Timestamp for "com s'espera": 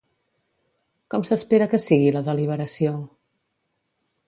1.15-1.67